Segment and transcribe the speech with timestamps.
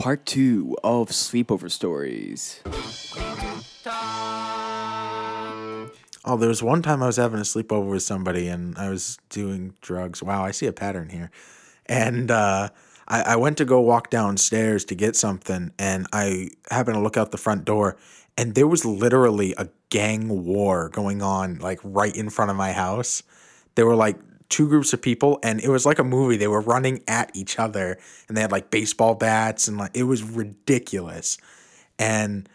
[0.00, 2.62] Part two of sleepover stories.
[6.24, 9.18] Oh, there was one time I was having a sleepover with somebody and I was
[9.28, 10.22] doing drugs.
[10.22, 11.30] Wow, I see a pattern here.
[11.84, 12.70] And uh,
[13.08, 17.18] I, I went to go walk downstairs to get something and I happened to look
[17.18, 17.98] out the front door
[18.38, 22.72] and there was literally a gang war going on like right in front of my
[22.72, 23.22] house.
[23.74, 24.16] There were like
[24.50, 26.36] two groups of people and it was like a movie.
[26.36, 30.02] They were running at each other and they had like baseball bats and like it
[30.02, 31.38] was ridiculous.
[31.98, 32.48] And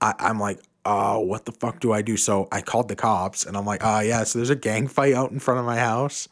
[0.00, 2.16] I, I'm like, oh, what the fuck do I do?
[2.16, 5.12] So I called the cops and I'm like, oh yeah, so there's a gang fight
[5.12, 6.28] out in front of my house.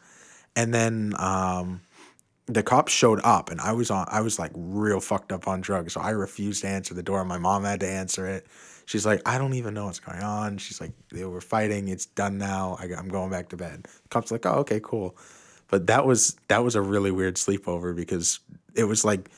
[0.55, 1.81] And then um
[2.49, 5.61] the cops showed up and I was on I was like real fucked up on
[5.61, 5.93] drugs.
[5.93, 7.23] So I refused to answer the door.
[7.23, 8.47] My mom had to answer it.
[8.85, 10.57] She's like, I don't even know what's going on.
[10.57, 11.89] She's like, they were fighting.
[11.89, 12.75] It's done now.
[12.79, 13.83] I, I'm going back to bed.
[13.83, 15.15] The cops like, oh, okay, cool.
[15.67, 18.39] But that was that was a really weird sleepover because
[18.73, 19.29] it was like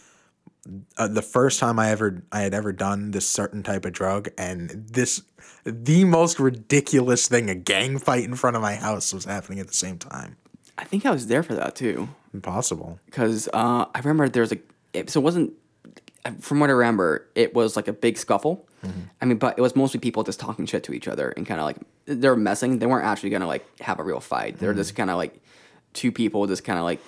[0.97, 4.29] uh, the first time I ever I had ever done this certain type of drug,
[4.37, 5.21] and this
[5.65, 9.67] the most ridiculous thing a gang fight in front of my house was happening at
[9.67, 10.37] the same time.
[10.81, 12.09] I think I was there for that too.
[12.33, 12.99] Impossible.
[13.05, 14.57] Because uh, I remember there was a.
[14.93, 15.53] It, so it wasn't.
[16.39, 18.67] From what I remember, it was like a big scuffle.
[18.83, 18.99] Mm-hmm.
[19.21, 21.59] I mean, but it was mostly people just talking shit to each other and kind
[21.59, 22.79] of like they're messing.
[22.79, 24.59] They weren't actually gonna like have a real fight.
[24.59, 24.97] They're just mm-hmm.
[24.97, 25.41] kind of like
[25.93, 26.99] two people just kind of like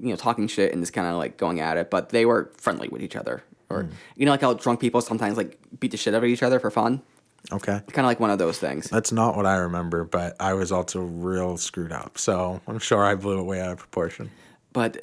[0.00, 1.90] you know talking shit and just kind of like going at it.
[1.90, 3.90] But they were friendly with each other, or mm.
[4.16, 6.58] you know like how drunk people sometimes like beat the shit out of each other
[6.58, 7.02] for fun.
[7.52, 7.80] Okay.
[7.92, 8.88] Kind of like one of those things.
[8.90, 12.18] That's not what I remember, but I was also real screwed up.
[12.18, 14.30] So I'm sure I blew it way out of proportion.
[14.72, 14.98] but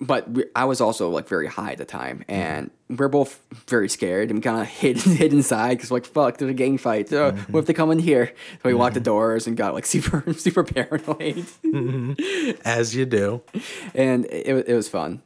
[0.00, 4.30] but I was also like very high at the time, and we're both very scared
[4.30, 7.10] and kind of hid hid inside because like fuck, there's a gang fight.
[7.12, 8.32] Uh, What if they come in here?
[8.62, 11.46] So we locked the doors and got like super super paranoid,
[12.64, 13.42] As you do.
[13.94, 15.22] and it it was fun.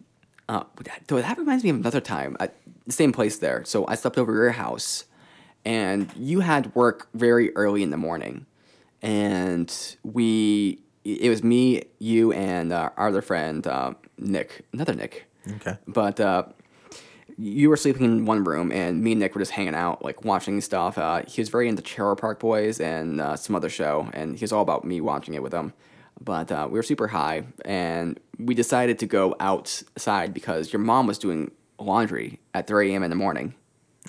[0.48, 2.54] Uh, that, that reminds me of another time at
[2.86, 3.64] the same place there.
[3.64, 5.04] So I slept over your house,
[5.64, 8.46] and you had work very early in the morning,
[9.02, 15.26] and we it was me, you, and uh, our other friend uh, Nick, another Nick.
[15.56, 15.76] Okay.
[15.86, 16.44] But uh,
[17.36, 20.24] you were sleeping in one room, and me and Nick were just hanging out, like
[20.24, 20.96] watching stuff.
[20.96, 24.44] Uh, he was very into Trailer Park Boys and uh, some other show, and he
[24.44, 25.72] was all about me watching it with him.
[26.20, 31.06] But uh, we were super high, and we decided to go outside because your mom
[31.06, 33.02] was doing laundry at 3 a.m.
[33.02, 33.54] in the morning.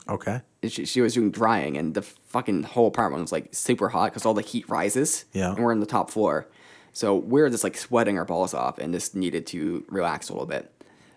[0.08, 0.42] Okay.
[0.68, 4.26] She, she was doing drying, and the fucking whole apartment was like super hot because
[4.26, 5.26] all the heat rises.
[5.34, 5.54] Yeah.
[5.54, 6.48] And we're on the top floor.
[6.94, 10.48] So we're just like sweating our balls off and just needed to relax a little
[10.48, 10.72] bit.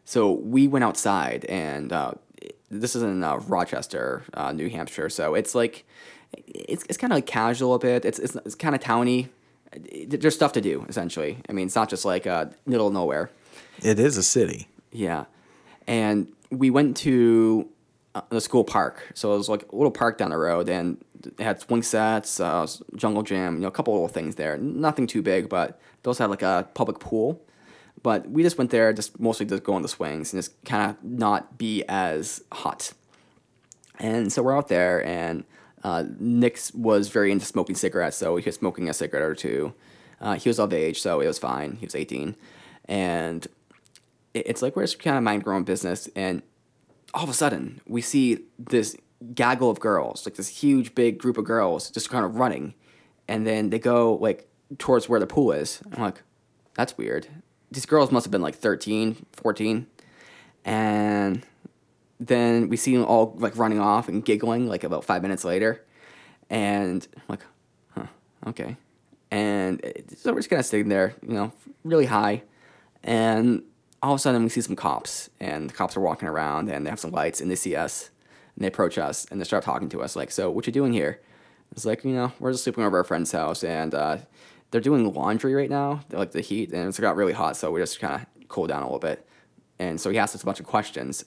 [0.04, 2.12] So we went outside, and uh,
[2.70, 5.08] this is in uh, Rochester, uh, New Hampshire.
[5.10, 5.86] So it's like,
[6.32, 8.04] it's, it's kind of like casual a bit.
[8.04, 9.28] It's, it's, it's kind of towny.
[10.06, 11.38] There's stuff to do, essentially.
[11.48, 13.30] I mean, it's not just like uh, middle of nowhere.
[13.82, 14.68] It is a city.
[14.90, 15.26] Yeah.
[15.86, 17.68] And we went to
[18.30, 19.10] the school park.
[19.14, 22.40] So it was like a little park down the road, and it had swing sets,
[22.40, 24.56] uh, jungle gym, you know, a couple little things there.
[24.58, 27.42] Nothing too big, but those had like a public pool.
[28.02, 30.90] But we just went there, just mostly just go on the swings and just kind
[30.90, 32.92] of not be as hot.
[33.98, 35.44] And so we're out there, and
[35.82, 39.74] uh, Nick was very into smoking cigarettes, so he was smoking a cigarette or two.
[40.20, 41.76] Uh, he was of age, so it was fine.
[41.76, 42.36] He was 18.
[42.86, 43.46] And
[44.34, 46.42] it's like we're just kind of mind own business, and
[47.14, 48.96] all of a sudden we see this
[49.34, 52.74] gaggle of girls, like this huge big group of girls, just kind of running,
[53.26, 54.48] and then they go like
[54.78, 55.80] towards where the pool is.
[55.92, 56.22] I'm like,
[56.74, 57.26] that's weird.
[57.70, 59.86] These girls must have been like 13, 14,
[60.64, 61.44] and
[62.20, 65.84] then we see them all like running off and giggling like about five minutes later,
[66.48, 67.44] and I'm like,
[67.90, 68.06] huh,
[68.46, 68.76] okay,
[69.30, 69.80] and
[70.16, 71.52] so we're just kind of sitting there, you know,
[71.84, 72.42] really high,
[73.02, 73.62] and
[74.02, 76.86] all of a sudden we see some cops and the cops are walking around and
[76.86, 78.10] they have some lights and they see us
[78.54, 80.92] and they approach us and they start talking to us like so what you doing
[80.92, 81.20] here?
[81.72, 84.18] It's like you know we're just sleeping over our friend's house and uh,
[84.70, 87.70] they're doing laundry right now They're, like the heat and it's got really hot so
[87.70, 89.26] we just kind of cool down a little bit.
[89.78, 91.24] And so he asked us a bunch of questions.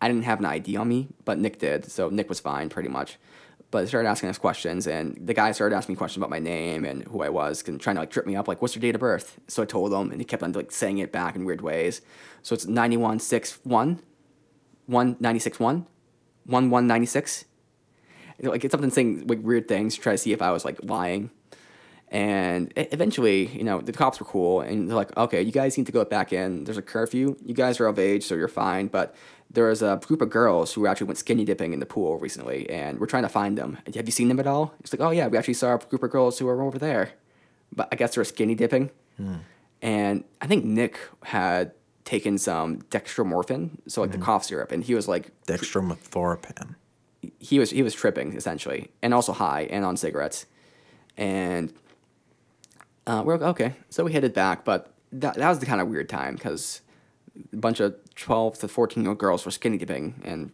[0.00, 2.88] I didn't have an id on me but nick did so nick was fine pretty
[2.88, 3.18] much
[3.70, 6.40] but they started asking us questions, and the guy started asking me questions about my
[6.40, 8.80] name and who I was, and trying to like trip me up, like, "What's your
[8.80, 11.36] date of birth?" So I told him, and he kept on like saying it back
[11.36, 12.00] in weird ways.
[12.42, 14.00] So it's ninety one six one,
[14.86, 15.86] one ninety six one,
[16.46, 17.44] one one ninety six.
[18.42, 20.78] Like it's something saying like weird things, to try to see if I was like
[20.82, 21.30] lying.
[22.12, 25.86] And eventually, you know, the cops were cool, and they're like, "Okay, you guys need
[25.86, 26.64] to go back in.
[26.64, 27.36] There's a curfew.
[27.44, 29.14] You guys are of age, so you're fine." But
[29.52, 32.70] there was a group of girls who actually went skinny dipping in the pool recently,
[32.70, 33.78] and we're trying to find them.
[33.94, 34.74] Have you seen them at all?
[34.80, 37.10] It's like, "Oh yeah, we actually saw a group of girls who were over there."
[37.74, 38.90] But I guess they were skinny dipping,
[39.82, 41.72] and I think Nick had
[42.04, 46.74] taken some dextromorphin, so like the cough syrup, and he was like Dextromethorphan.
[47.38, 50.46] he was he was tripping essentially, and also high and on cigarettes,
[51.16, 51.72] and
[53.06, 53.74] uh, we're like, okay.
[53.90, 56.80] So we headed back, but that that was the kind of weird time because
[57.52, 60.52] a bunch of twelve to fourteen year old girls were skinny dipping, and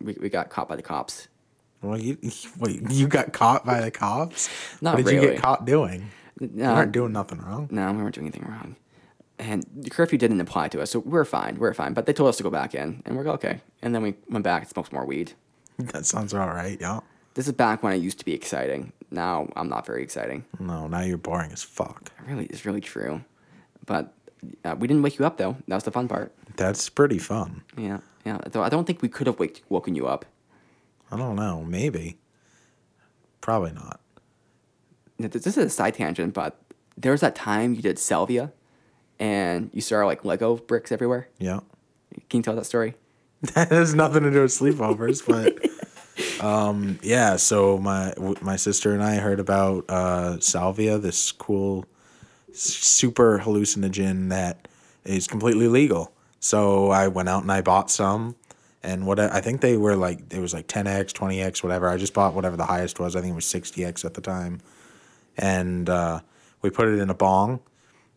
[0.00, 1.28] we, we got caught by the cops.
[1.82, 2.16] Well, you
[2.58, 4.48] wait, you got caught by the cops?
[4.80, 6.10] Not what did you get caught doing?
[6.40, 7.68] You No, weren't um, doing nothing wrong.
[7.70, 8.76] no, we weren't doing anything wrong,
[9.38, 11.56] and the curfew didn't apply to us, so we're fine.
[11.58, 11.92] We're fine.
[11.94, 13.60] But they told us to go back in, and we're like, okay.
[13.82, 15.32] And then we went back and smoked more weed.
[15.78, 17.00] That sounds all right, yeah.
[17.34, 18.92] This is back when I used to be exciting.
[19.10, 20.44] Now I'm not very exciting.
[20.58, 22.10] No, now you're boring as fuck.
[22.26, 23.22] Really is really true.
[23.86, 24.12] But
[24.64, 25.56] uh, we didn't wake you up though.
[25.68, 26.34] That was the fun part.
[26.56, 27.62] That's pretty fun.
[27.76, 28.38] Yeah, yeah.
[28.50, 30.24] Though I don't think we could have wake, woken you up.
[31.10, 31.62] I don't know.
[31.62, 32.18] Maybe.
[33.40, 34.00] Probably not.
[35.18, 36.58] This is a side tangent, but
[36.96, 38.52] there was that time you did salvia,
[39.18, 41.28] and you saw like Lego bricks everywhere.
[41.38, 41.60] Yeah.
[42.28, 42.94] Can you tell that story?
[43.54, 47.36] That has nothing to do with sleepovers, but um, yeah.
[47.36, 51.86] So my my sister and I heard about uh, salvia, this cool,
[52.54, 54.68] super hallucinogen that
[55.04, 56.12] is completely legal.
[56.40, 58.36] So I went out and I bought some,
[58.82, 61.88] and what I, think they were like, it was like 10x, 20x, whatever.
[61.88, 63.14] I just bought whatever the highest was.
[63.14, 64.60] I think it was 60x at the time,
[65.36, 66.20] and uh,
[66.62, 67.60] we put it in a bong,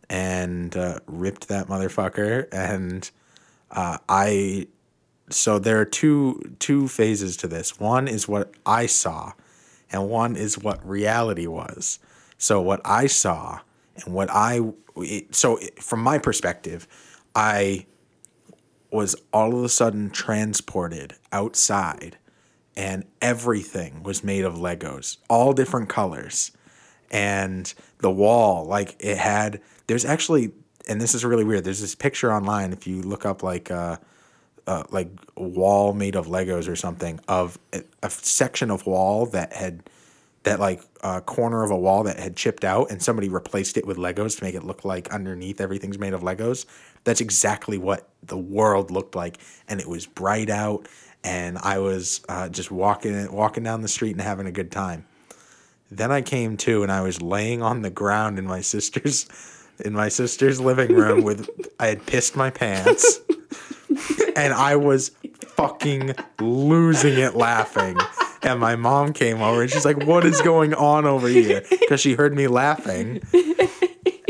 [0.08, 3.10] and uh, ripped that motherfucker, and
[3.70, 4.68] uh, I
[5.30, 7.78] so there are two two phases to this.
[7.78, 9.32] One is what I saw,
[9.90, 11.98] and one is what reality was.
[12.38, 13.60] So what I saw
[14.04, 14.60] and what I
[14.96, 16.86] it, so it- from my perspective,
[17.34, 17.86] I
[18.90, 22.16] was all of a sudden transported outside
[22.76, 26.52] and everything was made of Legos, all different colors.
[27.10, 30.52] And the wall, like it had, there's actually,
[30.88, 31.64] and this is really weird.
[31.64, 32.72] There's this picture online.
[32.72, 33.96] If you look up like, uh,
[34.66, 39.52] uh, like wall made of Legos or something of a, a section of wall that
[39.52, 39.88] had
[40.44, 43.86] that like uh, corner of a wall that had chipped out and somebody replaced it
[43.86, 46.66] with Legos to make it look like underneath everything's made of Legos.
[47.04, 49.38] That's exactly what the world looked like,
[49.68, 50.88] and it was bright out,
[51.22, 55.06] and I was uh, just walking walking down the street and having a good time.
[55.90, 59.26] Then I came to, and I was laying on the ground in my sister's
[59.84, 61.48] in my sister's living room with
[61.80, 63.20] I had pissed my pants
[64.36, 65.10] and I was
[65.56, 67.98] fucking losing it laughing.
[68.44, 72.00] And my mom came over and she's like, "What is going on over here?" Because
[72.00, 73.22] she heard me laughing.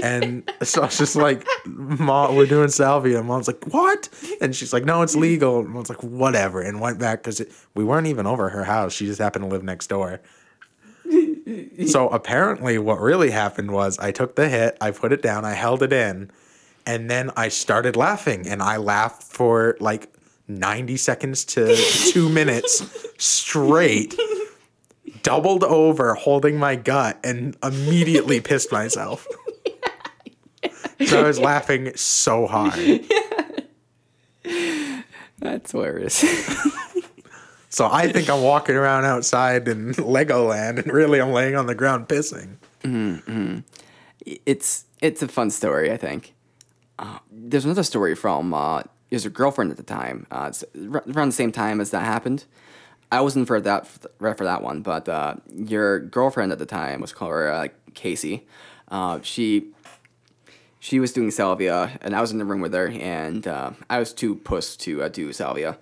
[0.02, 4.08] And so I was just like, "Mom, we're doing salvia." And mom's like, "What?"
[4.40, 7.42] And she's like, "No, it's legal." And mom's like, "Whatever." And went back because
[7.74, 8.92] we weren't even over her house.
[8.92, 10.20] She just happened to live next door.
[11.86, 15.52] So apparently, what really happened was I took the hit, I put it down, I
[15.52, 16.30] held it in,
[16.86, 20.13] and then I started laughing, and I laughed for like
[20.48, 21.74] 90 seconds to
[22.12, 22.82] two minutes
[23.18, 24.14] straight,
[25.22, 29.26] doubled over, holding my gut, and immediately pissed myself.
[31.06, 33.04] So I was laughing so hard.
[35.38, 36.24] That's hilarious.
[37.68, 41.74] So I think I'm walking around outside in Legoland, and really I'm laying on the
[41.74, 42.56] ground pissing.
[44.24, 46.34] it's it's a fun story, I think.
[47.00, 48.84] Uh, there's another story from uh,
[49.24, 50.26] a girlfriend at the time.
[50.30, 52.44] Uh, around the same time as that happened.
[53.12, 57.12] I wasn't for that for that one, but uh, your girlfriend at the time was
[57.12, 58.46] called her uh, Casey.
[58.88, 59.68] Uh, she
[60.80, 63.98] she was doing salvia, and I was in the room with her, and uh, I
[63.98, 65.78] was too puss to uh, do salvia,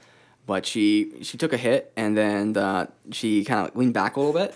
[0.47, 4.39] but she she took a hit, and then she kind of leaned back a little
[4.39, 4.55] bit,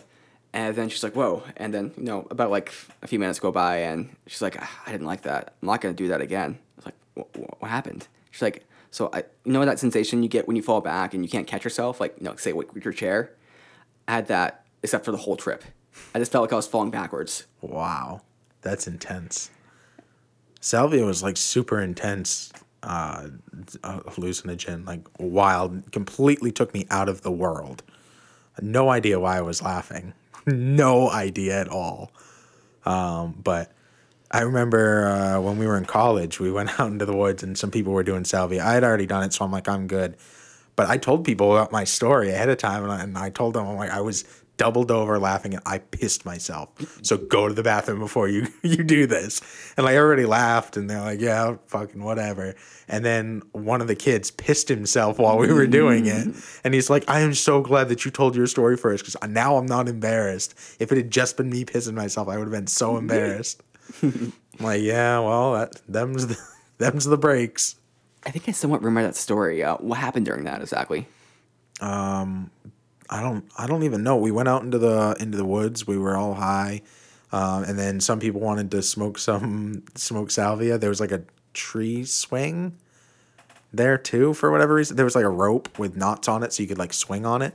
[0.52, 2.72] and then she's like, "Whoa!" And then you know, about like
[3.02, 5.54] a few minutes go by, and she's like, "Ah, "I didn't like that.
[5.62, 9.10] I'm not gonna do that again." I was like, "What, what happened?" She's like, "So
[9.12, 11.64] I, you know that sensation you get when you fall back and you can't catch
[11.64, 13.32] yourself, like you know, say with your chair.
[14.08, 15.64] I had that, except for the whole trip.
[16.14, 17.46] I just felt like I was falling backwards.
[17.60, 18.22] Wow,
[18.62, 19.50] that's intense.
[20.60, 22.52] Salvia was like super intense
[22.82, 23.28] uh,
[23.82, 27.82] uh, hallucinogen, like wild, completely took me out of the world.
[28.60, 30.12] No idea why I was laughing.
[30.46, 32.12] no idea at all.
[32.84, 33.72] Um, but
[34.36, 37.56] I remember uh, when we were in college, we went out into the woods and
[37.56, 38.62] some people were doing salvia.
[38.62, 40.18] I had already done it, so I'm like, I'm good.
[40.76, 43.54] But I told people about my story ahead of time, and I, and I told
[43.54, 44.24] them, I'm like, I was
[44.58, 46.70] doubled over laughing and I pissed myself.
[47.02, 49.40] So go to the bathroom before you you do this.
[49.78, 52.54] And like everybody laughed, and they're like, yeah, fucking whatever.
[52.88, 56.28] And then one of the kids pissed himself while we were doing it,
[56.62, 59.56] and he's like, I am so glad that you told your story first because now
[59.56, 60.54] I'm not embarrassed.
[60.78, 63.62] If it had just been me pissing myself, I would have been so embarrassed.
[64.02, 66.38] I'm like, yeah, well, that them's the,
[66.78, 67.76] them's the breaks.
[68.24, 69.62] I think I somewhat remember that story.
[69.62, 71.06] Uh, what happened during that exactly?
[73.08, 74.16] I don't I don't even know.
[74.16, 75.86] We went out into the into the woods.
[75.86, 76.82] We were all high,
[77.32, 80.78] um, and then some people wanted to smoke some smoke salvia.
[80.78, 81.22] There was like a
[81.54, 82.76] tree swing
[83.72, 84.96] there too for whatever reason.
[84.96, 87.42] There was like a rope with knots on it, so you could like swing on
[87.42, 87.54] it.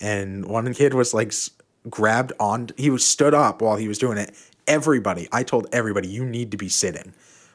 [0.00, 1.50] And one kid was like s-
[1.88, 2.68] grabbed on.
[2.76, 4.34] He was stood up while he was doing it.
[4.66, 7.14] Everybody, I told everybody, you need to be sitting.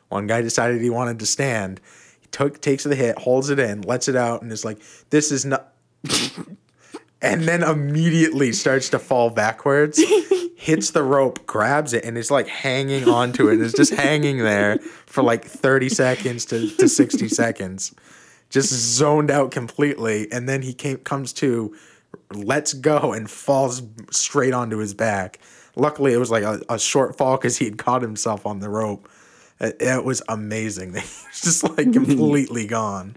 [0.09, 1.81] One guy decided he wanted to stand.
[2.19, 5.31] He took takes the hit, holds it in, lets it out, and is like, "This
[5.31, 5.73] is not."
[7.21, 10.01] and then immediately starts to fall backwards,
[10.55, 13.59] hits the rope, grabs it, and is like hanging onto it.
[13.59, 17.93] Is just hanging there for like 30 seconds to, to 60 seconds.
[18.49, 20.31] Just zoned out completely.
[20.31, 21.75] And then he came comes to,
[22.33, 25.39] lets go, and falls straight onto his back.
[25.77, 28.69] Luckily, it was like a, a short fall because he had caught himself on the
[28.69, 29.10] rope.
[29.60, 30.93] It, it was amazing.
[30.93, 33.15] He was just like completely gone.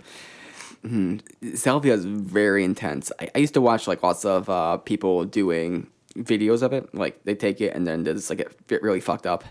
[1.54, 3.12] Salvia is very intense.
[3.20, 6.94] I, I used to watch like lots of uh, people doing videos of it.
[6.94, 9.44] Like they take it and then they just like get really fucked up.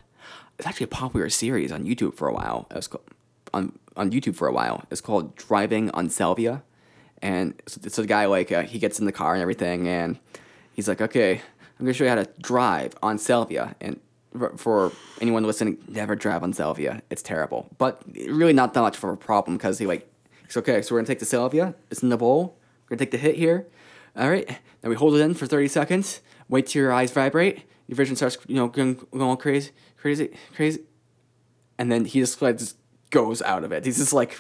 [0.57, 2.67] It's actually a popular series on YouTube for a while.
[2.71, 3.05] It was called,
[3.53, 4.85] on on YouTube for a while.
[4.89, 6.63] It's called Driving on Salvia,
[7.21, 10.19] and it's, it's a guy like uh, he gets in the car and everything, and
[10.73, 11.41] he's like, okay,
[11.79, 13.75] I'm gonna show you how to drive on Salvia.
[13.79, 13.99] And
[14.57, 17.01] for- anyone listening, never drive on Salvia.
[17.09, 20.11] It's terrible, but really not that much of a problem because he like
[20.43, 21.75] it's okay, so we're gonna take the Salvia.
[21.89, 22.57] It's in the bowl.
[22.83, 23.67] We're gonna take the hit here.
[24.15, 24.47] All right.
[24.81, 26.21] Then we hold it in for thirty seconds.
[26.47, 27.63] Wait till your eyes vibrate.
[27.87, 30.81] Your vision starts, you know, going, going crazy, crazy, crazy.
[31.77, 32.77] And then he just like just
[33.09, 33.85] goes out of it.
[33.85, 34.37] He's just like,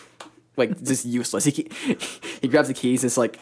[0.57, 1.45] like just useless.
[1.45, 1.69] He
[2.41, 3.03] he grabs the keys.
[3.03, 3.39] And it's like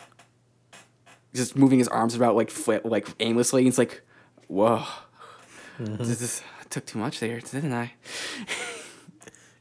[1.33, 3.63] just moving his arms about like flip, like aimlessly.
[3.63, 4.01] He's like,
[4.47, 4.83] whoa,
[5.79, 7.93] this, this I took too much there, didn't I?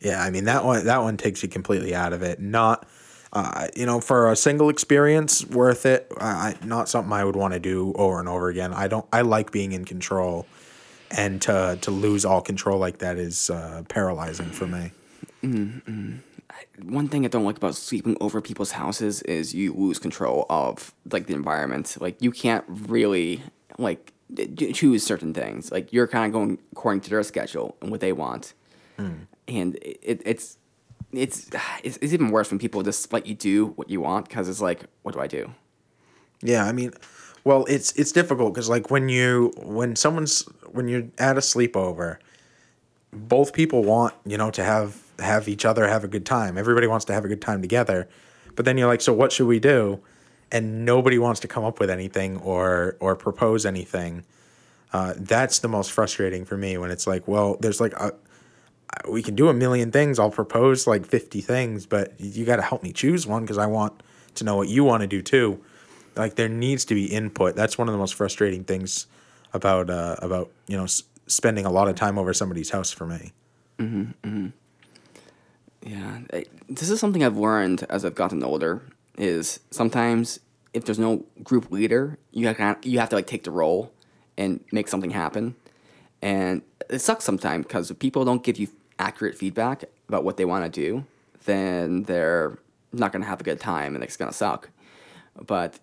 [0.00, 2.38] Yeah, I mean that one that one takes you completely out of it.
[2.40, 2.86] Not
[3.32, 6.10] uh, you know, for a single experience, worth it.
[6.18, 8.72] I, I- not something I would want to do over and over again.
[8.72, 9.04] I don't.
[9.12, 10.46] I like being in control,
[11.10, 14.92] and to to lose all control like that is uh, paralyzing for me.
[16.82, 20.94] One thing I don't like about sleeping over people's houses is you lose control of
[21.10, 21.96] like the environment.
[22.00, 23.42] Like you can't really
[23.78, 25.70] like d- choose certain things.
[25.72, 28.54] Like you're kind of going according to their schedule and what they want,
[28.98, 29.26] mm.
[29.48, 30.58] and it, it's
[31.12, 31.50] it's
[31.84, 34.60] it's it's even worse when people just let you do what you want because it's
[34.60, 35.50] like, what do I do?
[36.42, 36.92] Yeah, I mean,
[37.44, 42.18] well, it's it's difficult because like when you when someone's when you're at a sleepover,
[43.12, 46.58] both people want you know to have have each other have a good time.
[46.58, 48.08] Everybody wants to have a good time together,
[48.54, 50.00] but then you're like, so what should we do?
[50.52, 54.24] And nobody wants to come up with anything or or propose anything.
[54.92, 58.12] Uh, that's the most frustrating for me when it's like, well, there's like a,
[59.10, 60.18] we can do a million things.
[60.18, 63.66] I'll propose like 50 things, but you got to help me choose one because I
[63.66, 64.02] want
[64.36, 65.62] to know what you want to do too.
[66.14, 67.56] Like there needs to be input.
[67.56, 69.06] That's one of the most frustrating things
[69.52, 73.06] about uh, about you know s- spending a lot of time over somebody's house for
[73.06, 73.32] me.
[75.86, 76.18] Yeah,
[76.68, 78.82] this is something I've learned as I've gotten older.
[79.16, 80.40] Is sometimes
[80.74, 83.92] if there's no group leader, you have you have to like take the role
[84.36, 85.54] and make something happen,
[86.20, 90.44] and it sucks sometimes because if people don't give you accurate feedback about what they
[90.44, 91.04] want to do,
[91.44, 92.58] then they're
[92.92, 94.70] not gonna have a good time and it's gonna suck.
[95.46, 95.78] But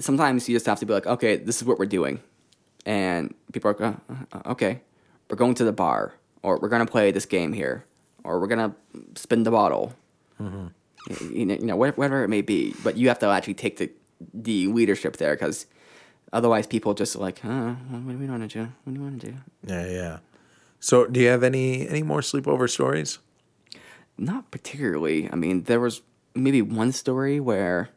[0.00, 2.20] sometimes you just have to be like, okay, this is what we're doing,
[2.86, 4.80] and people are uh, okay,
[5.28, 7.84] we're going to the bar, or we're gonna play this game here,
[8.24, 8.74] or we're gonna
[9.16, 9.94] spin the bottle.
[10.38, 13.76] Y- You know, you know, whatever it may be, but you have to actually take
[13.78, 13.90] the
[14.32, 15.66] the leadership there because
[16.32, 18.68] otherwise people just like, huh, what do we want to do?
[18.84, 19.34] What do you want to do?
[19.66, 20.18] Yeah, yeah.
[20.78, 23.18] So, do you have any any more sleepover stories?
[24.18, 25.28] Not particularly.
[25.32, 26.02] I mean, there was
[26.34, 27.88] maybe one story where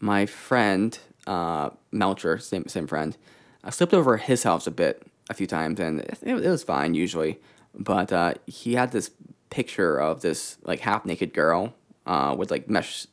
[0.00, 3.16] my friend, uh, Melcher, same same friend,
[3.64, 6.94] I slept over his house a bit a few times, and it, it was fine
[6.94, 7.38] usually.
[7.74, 9.10] But uh, he had this
[9.50, 11.74] picture of this like half naked girl
[12.06, 13.06] uh, with like mesh,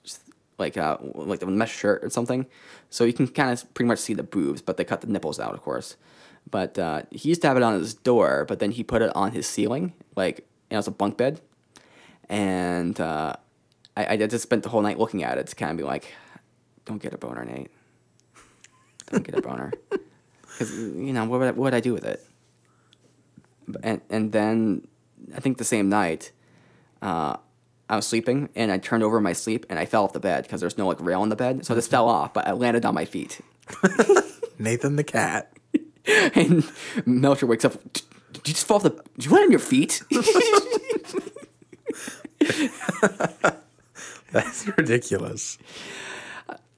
[0.57, 2.45] like uh, like a mesh shirt or something.
[2.89, 5.39] So you can kind of pretty much see the boobs, but they cut the nipples
[5.39, 5.97] out, of course.
[6.49, 9.13] But uh, he used to have it on his door, but then he put it
[9.15, 10.39] on his ceiling, like
[10.69, 11.41] you know, it's a bunk bed
[12.29, 13.33] and uh,
[13.95, 16.13] I, I just spent the whole night looking at it to kind of be like,
[16.85, 17.71] "Don't get a boner, Nate.
[19.11, 19.71] Don't get a boner."
[20.57, 22.25] Because you know what would I, what would I do with it?
[23.83, 24.87] And and then
[25.35, 26.31] I think the same night,
[27.01, 27.37] uh,
[27.89, 30.19] I was sleeping and I turned over in my sleep and I fell off the
[30.19, 32.47] bed because there's no like rail on the bed, so I just fell off, but
[32.47, 33.39] I landed on my feet.
[34.59, 35.51] Nathan the cat.
[36.35, 36.63] And
[37.05, 37.73] Melcher wakes up.
[37.91, 38.91] Did you just fall off the?
[38.91, 40.01] Did you land on your feet?
[44.31, 45.57] That's ridiculous.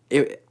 [0.10, 0.48] it,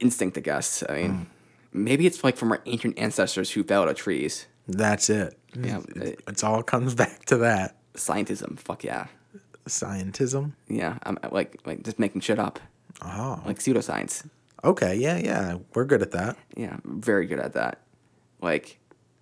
[0.00, 0.82] instinct, I guess.
[0.88, 1.26] I mean,
[1.70, 4.46] maybe it's like from our ancient ancestors who fell out of trees.
[4.68, 5.38] That's it.
[5.54, 7.76] Yeah, It- it's all comes back to that.
[7.94, 9.06] Scientism, fuck yeah,
[9.66, 10.52] Scientism.
[10.68, 10.98] yeah.
[11.04, 12.58] I'm like like just making shit up,
[13.02, 13.40] Oh.
[13.46, 14.26] like pseudoscience.
[14.64, 15.58] Okay, yeah, yeah.
[15.74, 16.36] We're good at that.
[16.56, 17.80] Yeah, very good at that.
[18.40, 18.78] Like,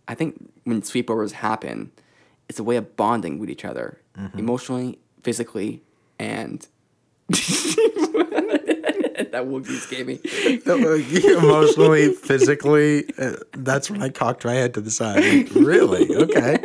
[0.09, 1.91] I think when sweepovers happen,
[2.49, 4.39] it's a way of bonding with each other, mm-hmm.
[4.39, 5.83] emotionally, physically,
[6.19, 6.67] and.
[9.33, 10.21] that just gave me.
[11.39, 15.25] Emotionally, physically, uh, that's when I cocked my head to the side.
[15.25, 16.15] Like, really?
[16.15, 16.59] Okay.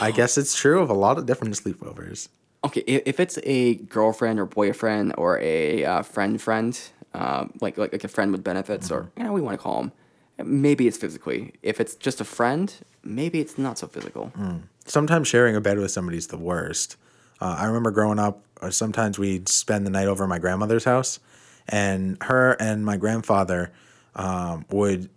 [0.00, 2.28] I guess it's true of a lot of different sleepovers.
[2.64, 6.80] Okay, if it's a girlfriend or boyfriend or a uh, friend friend,
[7.12, 9.82] um, like, like like a friend with benefits or you know we want to call
[9.82, 9.92] them,
[10.42, 11.52] maybe it's physically.
[11.62, 14.32] If it's just a friend, maybe it's not so physical.
[14.86, 16.96] Sometimes sharing a bed with somebody is the worst.
[17.40, 20.84] Uh, I remember growing up, uh, sometimes we'd spend the night over at my grandmother's
[20.84, 21.18] house,
[21.68, 23.72] and her and my grandfather
[24.14, 25.08] um, would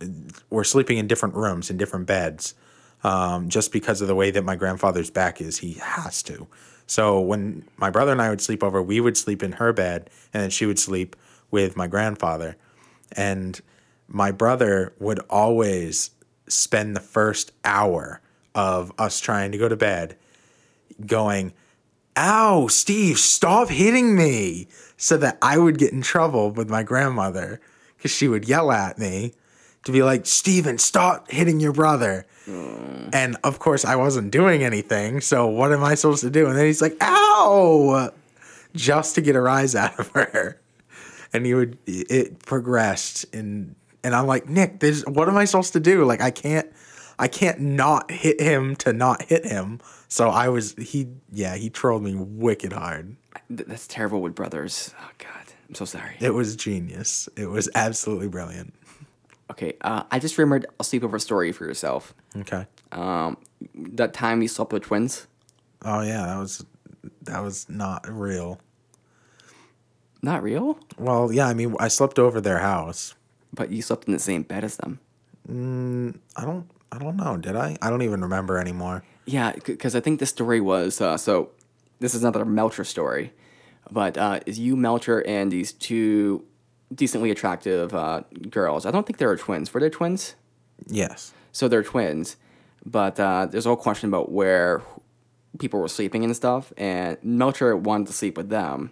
[0.50, 2.56] were sleeping in different rooms in different beds,
[3.04, 5.58] um, just because of the way that my grandfather's back is.
[5.58, 6.48] He has to.
[6.88, 10.10] So when my brother and I would sleep over, we would sleep in her bed,
[10.34, 11.16] and then she would sleep
[11.52, 12.56] with my grandfather,
[13.12, 13.60] and
[14.08, 16.12] my brother would always
[16.48, 18.22] spend the first hour
[18.56, 20.18] of us trying to go to bed
[21.06, 21.54] going,
[22.18, 24.68] Ow, Steve, stop hitting me.
[25.00, 27.62] So that I would get in trouble with my grandmother
[27.96, 29.34] because she would yell at me
[29.84, 32.26] to be like, Steven, stop hitting your brother.
[32.48, 33.12] Mm.
[33.14, 35.22] And of course, I wasn't doing anything.
[35.22, 36.48] So what am I supposed to do?
[36.48, 38.12] And then he's like, Ow,
[38.74, 40.60] just to get a rise out of her.
[41.32, 43.26] And he would, it progressed.
[43.36, 46.06] And, and I'm like, Nick, there's, what am I supposed to do?
[46.06, 46.68] Like, I can't.
[47.20, 49.80] I can't not hit him to not hit him.
[50.08, 53.16] So I was he yeah, he trolled me wicked hard.
[53.50, 54.94] That's terrible with brothers.
[55.02, 56.16] Oh God, I'm so sorry.
[56.20, 57.28] It was genius.
[57.36, 58.74] It was absolutely brilliant.
[59.50, 62.14] Okay, uh, I just remembered a sleepover story for yourself.
[62.36, 62.66] Okay.
[62.92, 63.38] Um,
[63.74, 65.26] that time you slept with twins.
[65.86, 66.66] Oh yeah, that was
[67.22, 68.60] that was not real.
[70.22, 73.14] Not real, Well, yeah, I mean, I slept over their house.
[73.54, 75.00] but you slept in the same bed as them.
[76.36, 77.78] I don't I don't know, did I?
[77.82, 79.04] I don't even remember anymore.
[79.26, 81.52] Yeah, because I think the story was uh, so.
[82.00, 83.34] This is another Melcher story,
[83.90, 86.46] but uh, is you Melcher and these two
[86.94, 88.86] decently attractive uh, girls.
[88.86, 89.74] I don't think they were twins.
[89.74, 90.36] Were they twins?
[90.88, 91.34] Yes.
[91.52, 92.38] So they're twins,
[92.86, 94.84] but uh, there's a whole question about where
[95.60, 96.72] people were sleeping and stuff.
[96.78, 98.92] And Melcher wanted to sleep with them,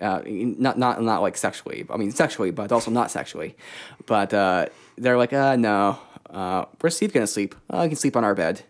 [0.00, 1.86] uh, not not not like sexually.
[1.90, 3.56] I mean sexually, but also not sexually.
[4.06, 4.66] But uh,
[4.96, 5.98] they're like, uh, no,
[6.34, 7.54] uh, where's Steve gonna sleep?
[7.70, 8.62] Uh, he can sleep on our bed.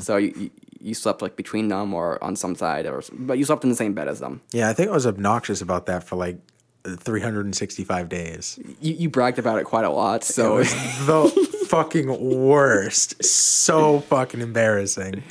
[0.00, 3.44] So you, you you slept like between them or on some side, or but you
[3.44, 4.40] slept in the same bed as them.
[4.52, 6.38] Yeah, I think I was obnoxious about that for like
[6.84, 8.58] 365 days.
[8.80, 10.22] You, you bragged about it quite a lot.
[10.22, 10.70] It So was
[11.06, 12.08] the fucking
[12.46, 13.22] worst.
[13.24, 15.22] So fucking embarrassing.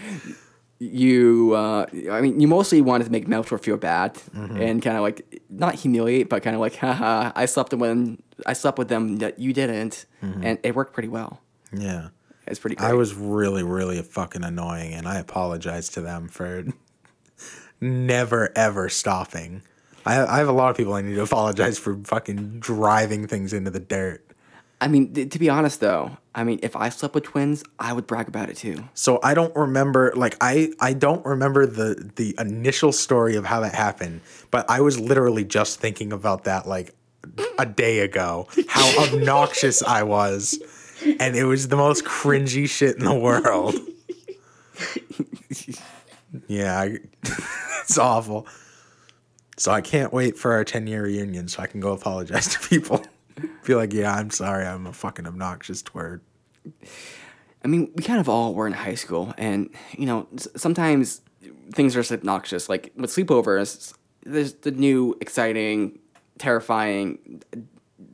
[0.80, 5.04] you uh, I mean you mostly wanted to make Melcher feel bad and kind of
[5.04, 8.18] like not humiliate but kind of like haha I slept with
[8.48, 11.40] I slept with them that you didn't and it worked pretty well.
[11.74, 12.10] Yeah.
[12.48, 12.90] It's pretty great.
[12.90, 16.66] I was really, really fucking annoying, and I apologize to them for
[17.82, 19.62] never ever stopping.
[20.06, 23.54] I, I have a lot of people I need to apologize for fucking driving things
[23.54, 24.26] into the dirt.
[24.80, 27.94] I mean th- to be honest though, I mean if I slept with twins, I
[27.94, 28.84] would brag about it too.
[28.96, 33.60] So I don't remember, like I, I don't remember the the initial story of how
[33.60, 36.96] that happened, but I was literally just thinking about that like
[37.60, 38.48] a day ago.
[38.68, 40.60] How obnoxious I was,
[41.20, 43.76] and it was the most cringy shit in the world.
[46.48, 46.98] Yeah, I,
[47.82, 48.48] it's awful.
[49.58, 52.68] So I can't wait for our 10 year reunion so I can go apologize to
[52.68, 53.04] people.
[53.66, 56.22] Be like, yeah, I'm sorry, I'm a fucking obnoxious twerp.
[57.64, 61.22] I mean, we kind of all were in high school, and you know, sometimes
[61.74, 62.70] things are just obnoxious.
[62.70, 63.94] Like with sleepovers,
[64.26, 66.00] there's the new, exciting,
[66.38, 67.44] terrifying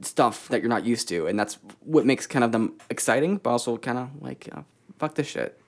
[0.02, 3.50] stuff that you're not used to, and that's what makes kind of them exciting, but
[3.50, 4.62] also kind of like uh,
[5.00, 5.60] fuck this shit.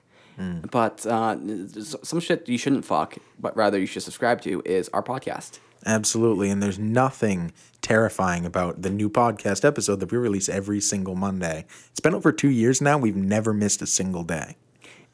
[0.70, 1.36] But uh,
[1.82, 5.58] some shit you shouldn't fuck, but rather you should subscribe to is our podcast.
[5.84, 6.48] Absolutely.
[6.48, 7.52] And there's nothing
[7.82, 11.66] terrifying about the new podcast episode that we release every single Monday.
[11.90, 12.96] It's been over two years now.
[12.98, 14.56] We've never missed a single day.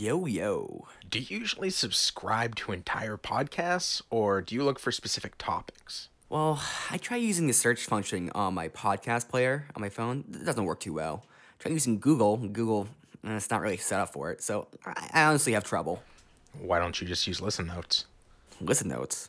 [0.00, 0.86] Yo, yo.
[1.10, 6.08] Do you usually subscribe to entire podcasts or do you look for specific topics?
[6.30, 6.58] Well,
[6.90, 10.24] I try using the search function on my podcast player on my phone.
[10.32, 11.26] It doesn't work too well.
[11.26, 12.38] I Try using Google.
[12.38, 12.88] Google,
[13.26, 14.42] eh, it's not really set up for it.
[14.42, 16.02] So I I honestly have trouble.
[16.58, 18.06] Why don't you just use Listen Notes?
[18.58, 19.28] Listen notes.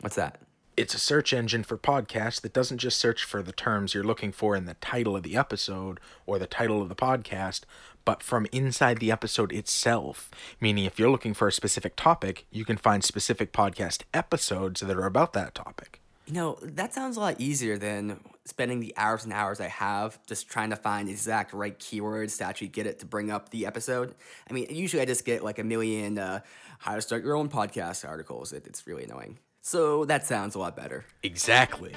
[0.00, 0.42] What's that?
[0.82, 4.32] It's a search engine for podcasts that doesn't just search for the terms you're looking
[4.32, 7.60] for in the title of the episode or the title of the podcast,
[8.04, 10.28] but from inside the episode itself.
[10.60, 14.96] Meaning, if you're looking for a specific topic, you can find specific podcast episodes that
[14.96, 16.00] are about that topic.
[16.26, 20.18] You know, that sounds a lot easier than spending the hours and hours I have
[20.26, 23.66] just trying to find exact right keywords to actually get it to bring up the
[23.66, 24.16] episode.
[24.50, 26.40] I mean, usually I just get like a million uh,
[26.80, 28.52] how to start your own podcast articles.
[28.52, 29.38] It, it's really annoying.
[29.62, 31.04] So that sounds a lot better.
[31.22, 31.94] Exactly.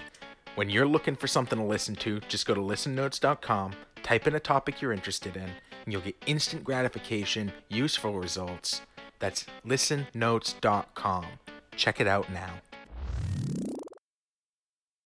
[0.54, 3.74] When you're looking for something to listen to, just go to listennotes.com,
[4.04, 5.50] type in a topic you're interested in,
[5.84, 8.82] and you'll get instant gratification, useful results.
[9.20, 11.26] That's listennotes.com.
[11.76, 12.54] Check it out now.